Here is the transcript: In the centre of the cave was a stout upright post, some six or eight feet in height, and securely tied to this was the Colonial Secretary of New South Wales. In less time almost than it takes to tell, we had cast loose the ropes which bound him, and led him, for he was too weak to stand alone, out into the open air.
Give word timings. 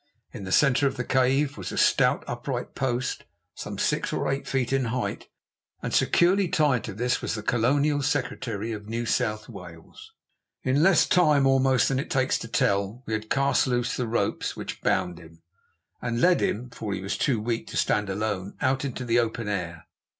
In 0.33 0.45
the 0.45 0.51
centre 0.51 0.87
of 0.87 0.97
the 0.97 1.03
cave 1.03 1.59
was 1.59 1.71
a 1.71 1.77
stout 1.77 2.23
upright 2.25 2.73
post, 2.73 3.23
some 3.53 3.77
six 3.77 4.11
or 4.11 4.27
eight 4.31 4.47
feet 4.47 4.73
in 4.73 4.85
height, 4.85 5.27
and 5.83 5.93
securely 5.93 6.47
tied 6.47 6.83
to 6.85 6.93
this 6.95 7.21
was 7.21 7.35
the 7.35 7.43
Colonial 7.43 8.01
Secretary 8.01 8.71
of 8.71 8.89
New 8.89 9.05
South 9.05 9.47
Wales. 9.47 10.13
In 10.63 10.81
less 10.81 11.05
time 11.05 11.45
almost 11.45 11.87
than 11.87 11.99
it 11.99 12.09
takes 12.09 12.39
to 12.39 12.47
tell, 12.47 13.03
we 13.05 13.13
had 13.13 13.29
cast 13.29 13.67
loose 13.67 13.95
the 13.95 14.07
ropes 14.07 14.55
which 14.55 14.81
bound 14.81 15.19
him, 15.19 15.43
and 16.01 16.19
led 16.19 16.41
him, 16.41 16.71
for 16.71 16.95
he 16.95 16.99
was 17.01 17.15
too 17.15 17.39
weak 17.39 17.67
to 17.67 17.77
stand 17.77 18.09
alone, 18.09 18.55
out 18.59 18.83
into 18.83 19.05
the 19.05 19.19
open 19.19 19.47
air. 19.47 19.85